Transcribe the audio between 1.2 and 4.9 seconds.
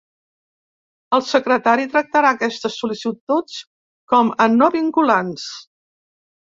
Secretari tractarà aquestes sol·licituds com a no